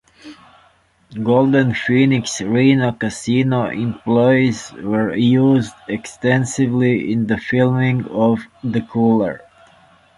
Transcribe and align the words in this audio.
Golden 1.21 1.75
Phoenix 1.75 2.41
Reno 2.41 2.91
casino 2.93 3.67
employees 3.69 4.73
were 4.73 5.13
used 5.15 5.75
extensively 5.87 7.13
in 7.13 7.27
the 7.27 7.37
filming 7.37 8.07
of 8.07 8.39
"The 8.63 8.81
Cooler". 8.81 9.41